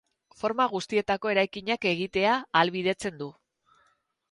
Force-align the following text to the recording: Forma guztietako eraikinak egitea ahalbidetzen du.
Forma 0.43 0.65
guztietako 0.71 1.31
eraikinak 1.33 1.87
egitea 1.91 2.33
ahalbidetzen 2.41 3.23
du. 3.23 3.31